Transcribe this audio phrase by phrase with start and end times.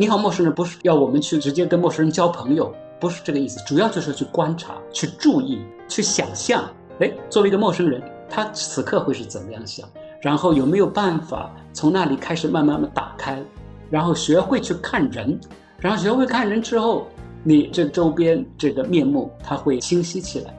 [0.00, 6.64] 你好，陌生人不是要我们去直接跟陌生人交朋友，不是这个意思，主要就是去观察、去注意、去想象。
[7.00, 9.86] 哎，作为一个陌生人，他此刻会是怎么样想？
[10.22, 13.44] 然后有没有办法从那里开始慢慢的打开，
[13.90, 15.38] 然后学会去看人，
[15.76, 17.06] 然后学会看人之后，
[17.44, 20.56] 你这周边这个面目它会清晰起来。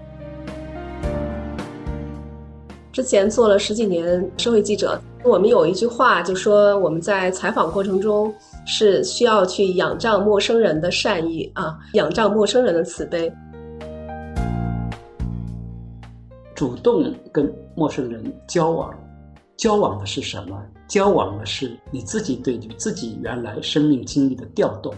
[2.92, 8.34] 之前做了十几年社会记者，我们有一句话就说我们在采访过程中
[8.66, 13.32] 是需要去仰仗陌生人的善意啊，仰仗陌生人的慈悲。
[16.56, 18.92] 主动跟陌生人交往，
[19.58, 20.60] 交往的是什么？
[20.88, 24.92] 交往的是你自己对于自己原来生命经历的调动，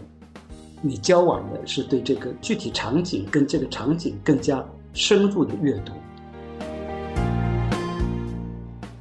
[0.82, 5.92] 你交往的是对这个具体场景跟这个场景更加深入的阅读。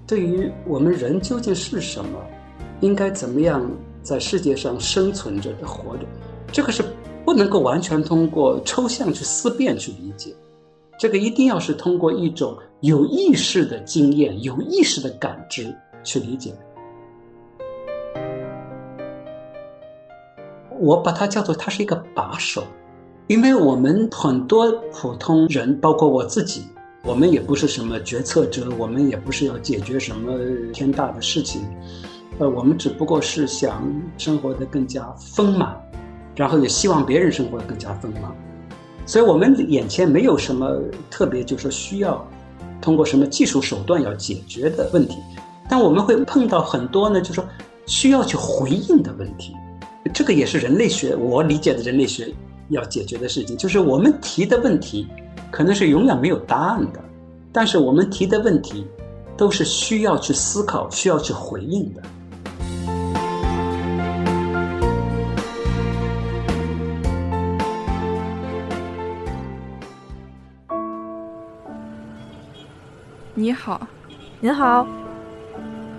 [0.06, 2.18] 对于我们人究竟是什么，
[2.80, 3.64] 应该怎么样
[4.02, 6.04] 在世界上生存着的活着，
[6.50, 6.84] 这个是
[7.24, 10.34] 不能够完全通过抽象去思辨去理解。
[10.98, 15.74] 这个一定要是通过一种有意识的经验、有意识的感知
[16.04, 16.52] 去理解。
[20.78, 22.64] 我把它叫做它是一个把手，
[23.28, 26.66] 因为我们很多普通人，包括我自己，
[27.04, 30.38] 我们也不是什么决策者，我们也不是要解决什么
[30.72, 31.62] 天大的事情，
[32.38, 35.76] 呃，我们只不过是想生活的更加丰满，
[36.36, 38.22] 然后也希望别人生活的更加丰满。
[39.04, 40.80] 所以，我们眼前没有什么
[41.10, 42.24] 特别，就是说需要
[42.80, 45.16] 通过什么技术手段要解决的问题，
[45.68, 47.44] 但我们会碰到很多呢，就是说
[47.84, 49.54] 需要去回应的问题。
[50.14, 52.32] 这个也是人类学我理解的人类学
[52.68, 55.08] 要解决的事情，就是我们提的问题
[55.52, 57.00] 可能是永远没有答案的，
[57.52, 58.86] 但是我们提的问题
[59.36, 62.02] 都是需要去思考、需要去回应的。
[73.34, 73.86] 你好，
[74.40, 74.86] 您好，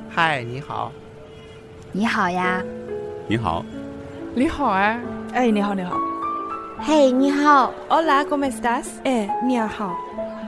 [0.09, 0.92] 嗨，你好，
[1.92, 2.63] 你好呀，
[3.28, 3.63] 你好，
[4.34, 5.00] 你好哎，
[5.34, 5.96] 哎，你好，你好，
[6.85, 8.88] 嘿，你好，Hola，¿cómo estás？
[9.05, 9.95] 哎，你好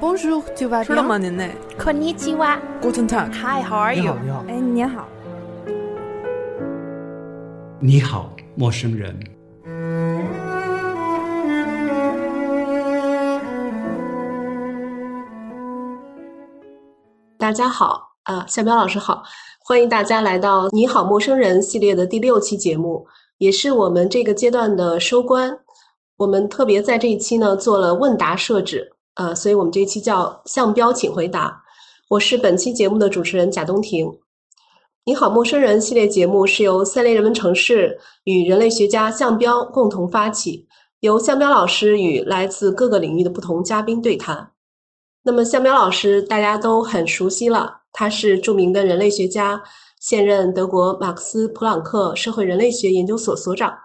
[0.01, 0.83] ，Bonjour，tu vas bien？
[0.83, 1.47] 吃了吗您呢
[1.79, 4.13] ？Konnichiwa，Guten Tag，Hi，How are you？
[4.21, 5.07] 你好，哎，你好，
[7.79, 9.17] 你好，陌生人。
[17.37, 19.23] 大家好，啊，夏彪老师好，
[19.63, 23.07] 欢迎大家来到《你好，陌生人》系列的第六期节目，
[23.37, 25.59] 也是我们这个阶段的收官。
[26.17, 31.61] 我们特别在这一期呢做了问答设置，呃，所以我们这一期叫“向标，请回答”。
[32.07, 34.07] 我是本期节目的主持人贾东婷。
[35.03, 40.65] 《你好，陌生人》系列节目是由三联人文城市与人类学家向标共同发起，
[41.01, 44.51] 由向标老师与来自各个领域的不同嘉宾对谈。
[45.21, 49.61] 那么，向彪老师大家都很熟悉了，他是著名的人类学家，
[49.99, 53.77] 现任德国马克思普朗克社会人类学研究所所长。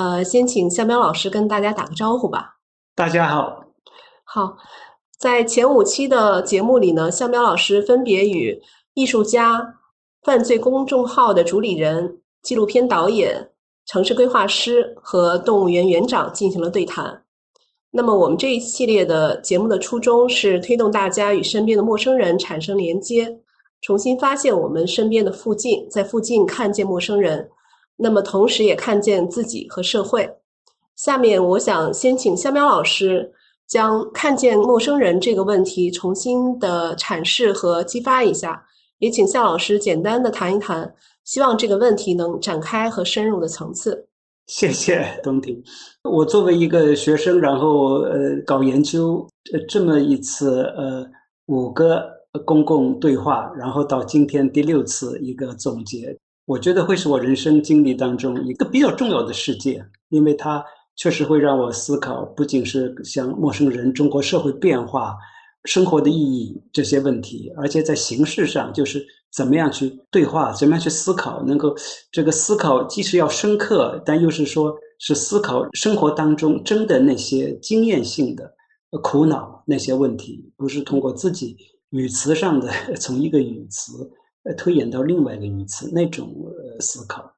[0.00, 2.56] 呃，先请向彪老师跟大家打个招呼吧。
[2.94, 3.62] 大家好。
[4.24, 4.56] 好，
[5.18, 8.58] 在前五期的节目里呢，向彪老师分别与
[8.94, 9.74] 艺术家、
[10.22, 13.50] 犯罪公众号的主理人、纪录片导演、
[13.84, 17.22] 城市规划师和动物园园长进行了对谈。
[17.90, 23.38] 那么，我们这一系列的节目的初衷是推动大家与身边的陌生人产生连接，
[23.82, 27.50] 重新发现我们身边的附近，在附近看见陌生人，
[28.00, 30.28] 那么同时也看见自己和社会。
[30.96, 33.32] 下面，我想先请肖淼老师
[33.66, 38.66] 将看见陌生人这个问题重新的阐释和激发一下，
[38.98, 40.94] 也请夏老师简单的谈一谈，
[41.24, 44.08] 希望这个问题能展开和深入的层次。
[44.46, 45.62] 谢谢东婷。
[46.02, 51.06] 我作为一个学生，然后呃搞研究，呃这么一次呃
[51.46, 52.04] 五个
[52.44, 56.18] 公共对话，然后到今天第六次一个总结，
[56.50, 60.64] 我觉得会是我人生经历当中一个比较重要的事件，因为它
[60.96, 65.14] 确实会让我思考，不仅是像陌生人、中国社会变化、
[65.64, 69.06] 生活的意义这些问题，而且在形式上就是。
[69.32, 70.52] 怎么样去对话？
[70.52, 71.40] 怎么样去思考？
[71.44, 71.72] 能够
[72.10, 78.52] 这个思考既是要深刻，但又是说是思考生活当中真的那些经验性的
[79.04, 81.56] 苦恼那些问题，不是通过自己
[81.90, 84.10] 语词上的 从一个语词
[84.44, 87.30] 呃推演到另外一个语词那种呃思考。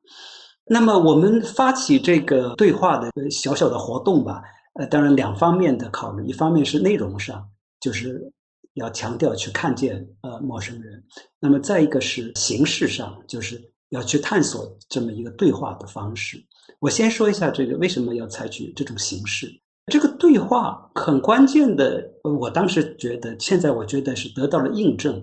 [0.64, 4.42] 那么我们发起这个对话的小小的活动吧，
[4.74, 7.48] 呃，当然两方面的考虑，一方面是内容上，
[7.80, 8.32] 就是。
[8.76, 11.04] 要强调去看见呃陌生人，
[11.38, 13.60] 那么再一个是形式上，就是
[13.90, 16.42] 要去探索这么一个对话的方式。
[16.78, 19.46] 我先说一下这个为什么要采取这种形式。
[19.92, 25.22] 这个对话很关键的，我当时觉得，现在我觉得是得到了印证。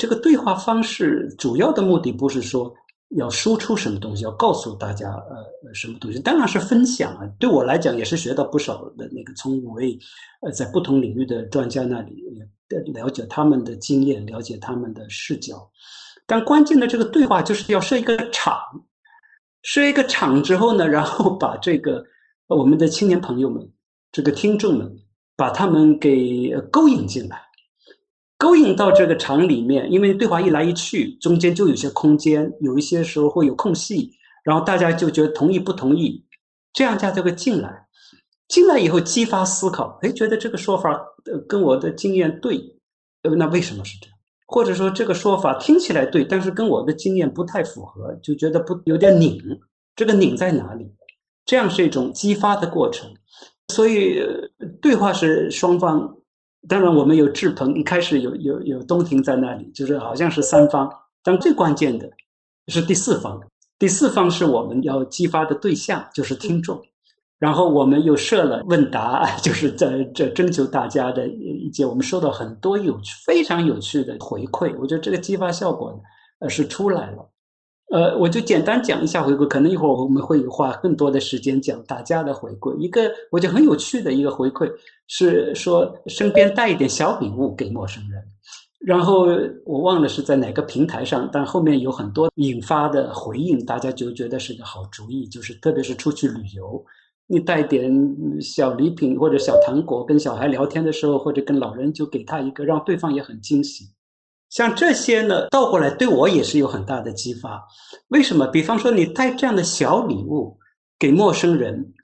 [0.00, 2.72] 这个对话方式主要的目的不是说
[3.10, 7.28] 要输出什么东西，要告诉大家呃什么东西，当然是分享啊。
[7.38, 9.98] 对我来讲也是学到不少的那个从五位
[10.40, 12.24] 呃在不同领域的专家那里
[12.94, 15.70] 了解他们的经验，了解他们的视角。
[16.26, 18.58] 但关键的这个对话就是要设一个场，
[19.62, 22.02] 设一个场之后呢，然后把这个
[22.46, 23.70] 我们的青年朋友们。
[24.12, 24.92] 这个听众们
[25.36, 27.40] 把他们给勾引进来，
[28.40, 34.10] 勾引到这个场里面，因为对话一来一去，中间就有些空间，有一些时候会有空隙，
[34.42, 36.24] 然后大家就觉得同意不同意，
[36.72, 37.86] 这样家就会进来，
[38.48, 40.90] 进来以后激发思考，哎，觉得这个说法
[41.30, 42.56] 呃跟我的经验对，
[43.24, 44.16] 呃，那为什么是这样？
[44.46, 49.38] 或者说这个说法听起来对，但是跟我的经验不太符合，就觉得不有点拧，
[49.94, 50.90] 这个拧在哪里？
[51.44, 53.12] 这样是一种激发的过程。
[53.68, 54.18] 所以
[54.80, 56.16] 对话是双方，
[56.68, 60.90] 当然我们有志鹏，一开始有有有东庭在那里，就是好像是三方，
[61.22, 62.10] 但最关键的
[62.68, 63.40] 是第四方，
[63.78, 66.82] 第四方是我们要激发的对象，就是听众，
[67.38, 75.98] 然后我们又设了问答， 就是在这征求大家的意见，我们收到很多有趣、非常有趣的回馈，我觉得这个激发效果
[76.40, 77.29] 呃是出来了。
[77.90, 82.76] 呃，我就简单讲一下回馈，可能一会儿我们会花更多的时间讲大家的回馈。
[82.78, 84.70] 一个我觉得很有趣的一个回馈
[85.08, 88.22] 是说，身边带一点小礼物给陌生人，
[88.78, 89.26] 然后
[89.66, 95.26] 我忘了是在哪个平台上，但后面有很多引发的回应，大家就觉得是个好主意。
[95.26, 96.80] 就是特别是出去旅游，
[97.26, 97.92] 你带点
[98.40, 103.84] 小礼品或者小糖果，跟小孩聊天的时候，或者跟老人就给他一个，让对方也很惊喜。
[104.50, 107.66] 像这些呢，倒过来对我也是有很大的激发。
[108.08, 108.46] 为什么？
[108.48, 110.58] 比方说，你带这样的小礼物
[110.98, 111.94] 给陌生人，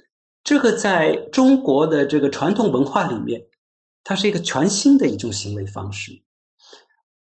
[0.45, 3.43] 这个在中国的这个传统文化里面，
[4.05, 6.13] 它是一个全新的一种行为方式。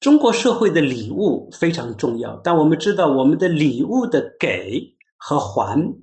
[0.00, 5.96] 中国社会的礼物非常重要，但我们知道，我们的礼物的给和还，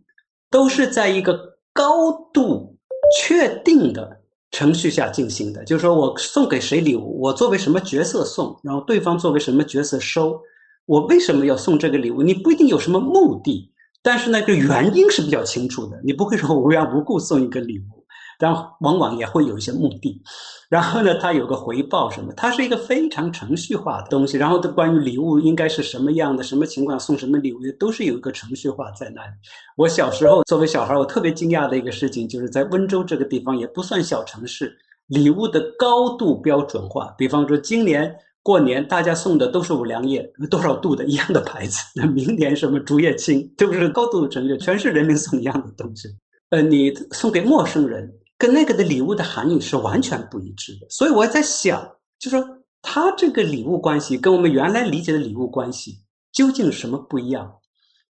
[0.49, 2.75] 都是在一个高度
[3.21, 4.22] 确定的。
[4.53, 10.39] 程序下进行的，就是说我送给谁礼物，我作为什么角色送，然后对方作为什么角色收，
[10.85, 12.21] 我为什么要送这个礼物？
[12.21, 13.71] 你不一定有什么目的，
[14.03, 18.02] 但是那个原因是比较清楚的，你不会说无缘无故送一个礼物。
[18.39, 20.21] 但往往也会有一些目的，
[20.69, 22.33] 然后呢，它有个回报什么？
[22.33, 24.37] 它是一个非常程序化的东西。
[24.37, 29.31] 然后的关于礼物应该是什么样的、什么情况送什么礼物，都是有一个程序化在那里。
[29.77, 34.75] 我小时候作为小孩，我特别惊讶的一个事情，就是在温州这个地方也不算小城市，
[35.07, 37.13] 礼物的高度标准化。
[37.17, 41.79] 比方说，今年过年大家送的都是五粮液，多少度的一样的牌子。
[41.95, 46.09] 那明年什么竹叶青，都是高度程序，全是人民送一样的东西。
[46.49, 48.11] 呃，你送给陌生人。
[48.43, 52.45] 跟那个的礼物的含义是完全不一致的，所以我在想，就说
[52.81, 55.99] 他这个礼物关系跟我们原来理解的礼物关系
[56.33, 57.49] 究竟什么不一样？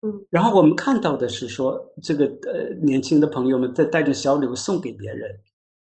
[0.00, 5.30] 嗯，然后我们看到的是说，这个呃年轻的朋友们在带着小礼物送给别人，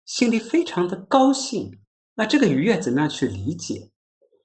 [0.05, 1.69] 心里非常的高兴。
[2.15, 3.89] 那这个愉悦怎么样去理解？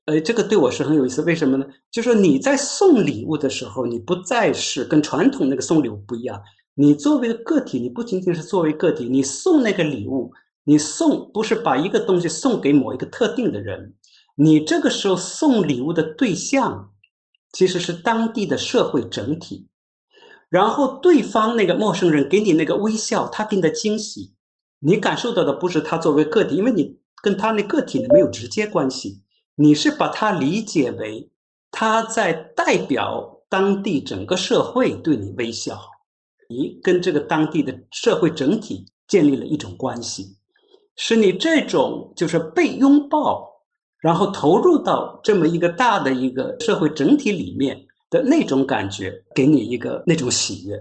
[0.07, 1.23] 呃，这个对我是很有意思。
[1.23, 1.65] 为什么呢？
[1.93, 6.43] 就说你在送礼物的时候，你不再是跟传统那个送礼物不一样。
[6.79, 10.31] 你作为个体，你不仅仅是作为个体，你送那个礼物，
[10.65, 13.95] 你送不是把一个东西送给某一个特定的人，
[14.35, 16.93] 你这个时候送礼物的对象
[17.51, 19.67] 其实是当地的社会整体。
[20.51, 24.35] 然后对方那个陌生人给你那个微笑，他给你的惊喜，
[24.81, 29.23] 你感受到的不是他作为个体，因为你跟他那个体呢没有直接关系，
[29.55, 31.31] 你是把他理解为
[31.71, 35.81] 他在代表当地整个社会对你微笑。
[36.49, 40.37] 你跟这个当地的社会整体建立了一种关系，
[40.97, 43.47] 使你这种就是被拥抱，
[44.01, 47.77] 然后投入到这么一个大的一个社会整体里面
[48.11, 50.81] 的那种感觉，给你一个那种喜悦。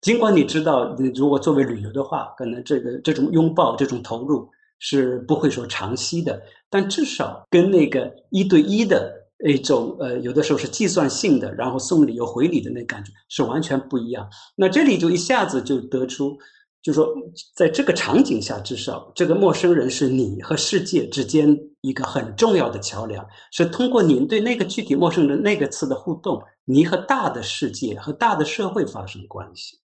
[0.00, 9.25] 尽管你知道，你如果作为旅游的话，可能这个这种拥抱、这种投入是不会说长期的，但至少跟那个一对一的。
[9.44, 14.26] 一种呃，有的时候是计算性的，然后送礼又回礼的那感觉是完全不一样。
[14.56, 16.38] 那这里就一下子就得出，
[16.82, 17.06] 就说
[17.54, 29.78] 在这个场景下，至少这个陌生人是你和世界之间一个很重要的桥梁，是通过您对那个具体陌生人那个词的互动，你和大的世界和大的社会发生关系。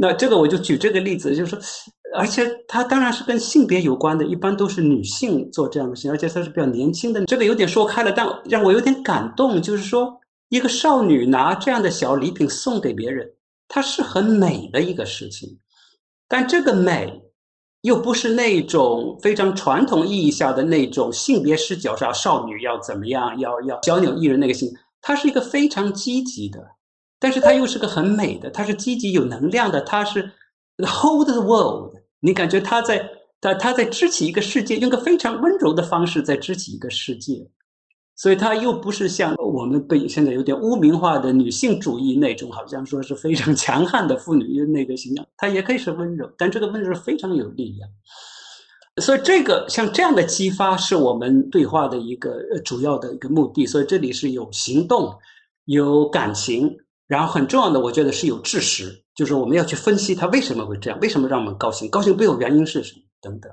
[0.00, 1.58] 那这个我就举这个例子，就是说。
[2.14, 7.24] 而且它当然是跟性别有关的，一般都是女性做这样的事情，而且她是比较年轻的。
[7.26, 13.30] 这个有点说开了，但让我有点感动，就是说一个少女拿这样的小礼品送给别人，
[13.68, 15.58] 它是很美的一个事情。
[16.26, 17.22] 但这个美，
[17.82, 24.70] 又不是那种非常传统意义下的那种性别视角上少女要怎么样，要要小鸟依人那个性。
[25.00, 26.58] 它是一个非常积极的，
[27.20, 30.22] 但是它又是个很美的，它是积极有能量的，它是
[30.78, 31.94] hold the world。
[32.20, 33.08] 你感觉它在，
[33.40, 37.48] 它它在支起一个世界，用个非常温柔的方式在支起一个世界。
[38.16, 47.88] 所以它又不是像我们被现在有点污名化的女性主义那种，好像说是非常 强悍的妇女那个形象，它也可以是温柔，但这个温柔非常有力量。
[49.00, 53.64] 所以这个像这样的激发是我们对话的一个主要的一个目的。
[53.64, 55.16] 所以这里是有行动、
[55.66, 63.50] 有感情，然后很重要的，我觉得是有知识，就是我们要去分析他为什么会这样，为什么让我们高兴，高兴背后原因是什么等等。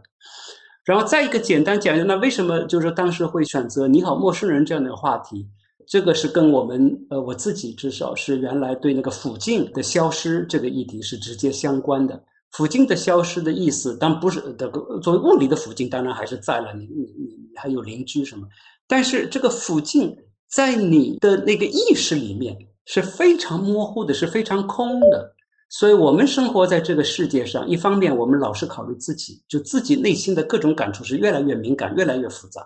[0.84, 5.48] 然后再一个简单讲一下，那为什么就是当时会选择“你好，陌生人”这样的话题？
[5.88, 12.24] 这个是跟我们呃我自己至少是原来对那个附近的消失这个议题是直接相关的。
[12.52, 14.70] 附近的消失的意思，当然不是的
[15.02, 18.48] 作为物理的附近，当然还是在了，你你你还有邻居什么？
[18.88, 20.16] 但是这个附近
[20.48, 22.56] 在你的那个意识里面
[22.86, 25.35] 是非常模糊的，是非常空的。
[25.68, 32.62] 所以，我们生活在这个世界上，一方面我们老是考虑自己，就自己内心的各种感触是越来越敏感、越来越复杂。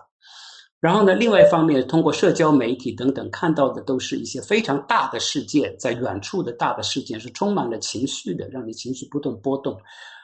[0.80, 9.76] 然后呢，另外一方面，通过社交媒体等等看到的都是一些非常大的事件，在远处的大的事件是充满了情绪的，让你情绪不断波动。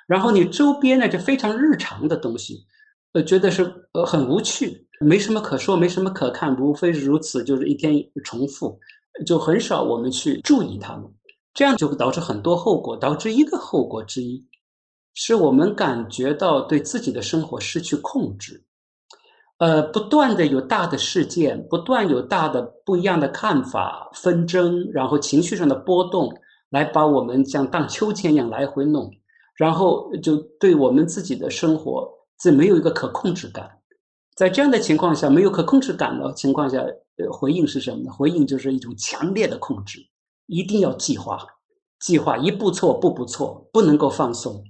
[0.06, 2.64] 然后你周边呢，就非常日常的东西，
[3.12, 8.78] 呃，觉得是呃很无趣，没什么可说，没什么可看，无非是如此，就是一天重复，
[9.26, 11.04] 就很少我们去注意它们。
[11.56, 14.46] 这样就会导致很多后果，导致一个后果之一，
[15.14, 18.62] 是我们感觉到对自己的生活失去控制，
[19.56, 26.30] 呃，不断的有大的事件，不断有大的不一样的看法、纷争，然后情绪上的波动，
[26.68, 29.10] 来把我们像荡秋千一样来回弄，
[29.54, 32.06] 然后就对我们自己的生活，
[32.38, 33.66] 这没有一个可控制感。
[34.34, 36.82] 在这样的情况下，没有可控制感的情况下，
[37.16, 38.12] 呃，回应是什么呢？
[38.12, 40.06] 回应就是一种强烈的控制。
[40.46, 41.38] 一定要计划，
[42.00, 44.62] 计划一步错步步错，不能够放松，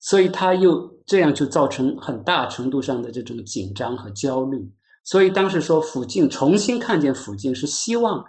[0.00, 4.72] 所以他又这样就造成很大程度上的这种紧张和焦虑。
[5.04, 8.24] 所以当时说附近重新看见附近，是希望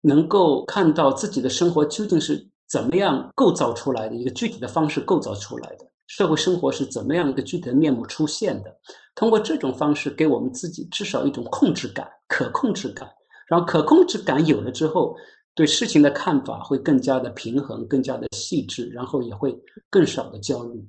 [0.00, 8.76] 能够看到自己的生活究竟是怎么样构造出来的一个具体的方式构造出来的，社会生活是怎么样一个具体的面目出现的。
[9.14, 13.08] 通过这种方式，给我们自己至少一种控制感、可控制感。
[13.48, 15.16] 然后可控制感有了之后。
[15.58, 19.52] 对事情的看法会更加的平衡，更加的细致，然后也会
[19.90, 20.88] 更少的焦虑。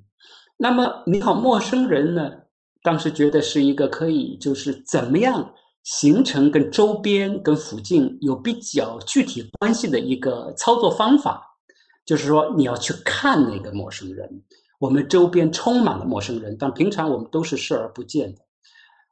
[0.57, 2.31] 那么，你好，陌生人呢？
[2.83, 5.51] 当时觉得是一个可以，就是怎么样
[5.83, 11.41] 形成跟周边、跟附近有比较具体关系的一个操作方法。
[12.05, 14.29] 就是说，你要去看那个陌生人，
[14.79, 18.41] 我们周边充满了陌生人，但平常我们都是视而不见的。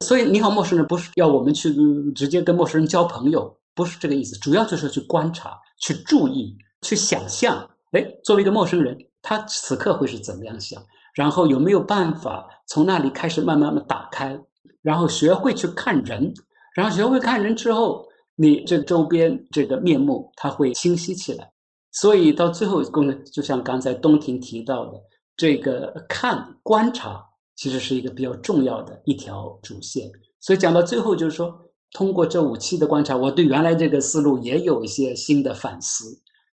[0.06, 1.74] 所以，你好，陌生人不是要我们去
[2.14, 3.58] 直接跟陌生人交朋友。
[3.78, 7.70] 不是这个意思，主要就是去观察、去注意、去想象。
[7.92, 10.82] 哎，作为一个陌生人，他此刻会是怎么样想？
[11.14, 14.36] 然后有没有办法从那里开始慢慢的打开？
[14.82, 16.34] 然后学会去看人，
[16.74, 18.04] 然后学会看人之后，
[18.34, 21.48] 你这周边这个面目它会清晰起来。
[21.92, 25.00] 所以到最后功能，就像刚才东婷提到的，
[25.36, 30.10] 这个看观察其实是一个比较重要的一条主线。
[30.40, 31.64] 所以讲到最后，就是说。
[31.92, 36.04] 通过这五期的观察，我对原来这个思路也有一些新的反思。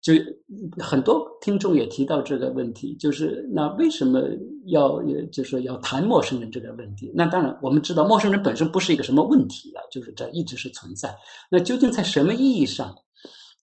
[0.01, 0.13] 就
[0.77, 4.21] 很多听众也提到这个问题，就是那为什么
[4.67, 7.11] 要就是要谈陌生人这个问题？
[7.13, 11.13] 那当然，我们知道陌生人本身不是一个什么问题了，就是这一直是存在。
[11.51, 12.95] 那究竟在什么意义上，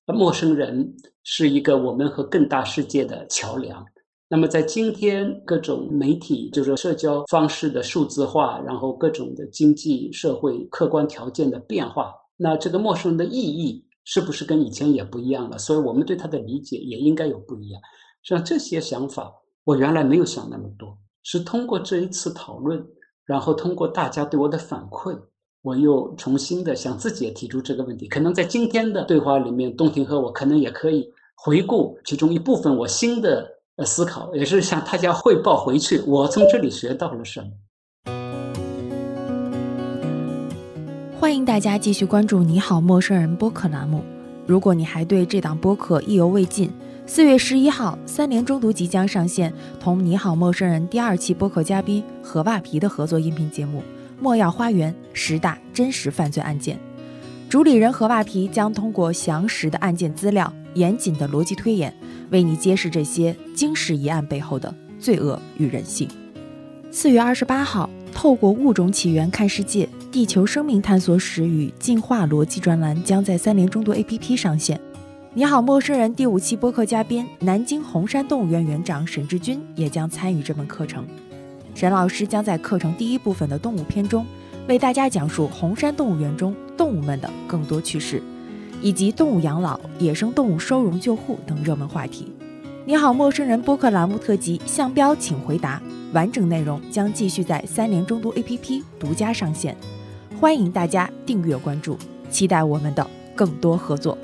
[0.05, 0.95] 陌生人
[1.25, 3.83] 是一个我们和更大世界的桥梁？
[4.29, 15.57] 那么，在今天各种媒体，就是社交方式的数字化，然后各种的经济社会客观条件的变化，那这个陌生人的意义是不是跟以前也不一样了？
[15.59, 17.81] 所以我们对他的理解也应该有不一样。
[18.25, 22.85] 像这些想法，我原来没有想那么多，是通过这一次讨论，
[23.25, 25.17] 然后通过大家对我的反馈，
[25.63, 28.09] 我又重新的向自己也提出这个问题。
[28.09, 33.55] 可能在今天的对话里面，洞庭和我可能也可以回顾其中一部分我新的。
[33.77, 37.49] 呃，思考也是向大家汇报回去，我从这里学到了什么。
[41.21, 44.03] 欢迎大家继续关注《你好，陌生人》播客栏目。
[44.47, 46.73] 如果你还对这档播客意犹未尽，
[47.05, 53.81] 四月十一号，三联中读即将上线同《你好，陌生人》第二期播客嘉宾何袜皮的合作音频节目
[54.19, 56.77] 《莫要花园：十大真实犯罪案件》。
[57.49, 61.95] 主理人何瓦皮将通过详实的案件资料、严谨的逻辑推演，
[62.31, 66.09] 为你揭示这些惊世疑案背后的罪恶与人性。
[66.91, 74.81] 四月二十八号，透过物种起源看世界，地球生命探索史与进化逻辑专栏将在三联中读 APP 上线。
[75.33, 81.07] 你好，陌生人第五期播客嘉宾南京红山动物园园长沈志军也将参与这门课程。
[81.77, 84.27] 沈老师将在课程第一部分的动物篇中，
[84.69, 88.21] 为大家讲述红山动物园中动物们的更多趣事，
[88.83, 92.33] 以及动物养老、野生动物收容救护等热门话题。
[92.85, 95.81] 你好，陌生人播客栏目特辑向标，请回答。
[96.13, 99.77] 完整内容将继续在三联中读 APP 独家上线，
[100.41, 101.97] 欢迎大家订阅关注，
[102.29, 104.17] 期待我们的更多合作。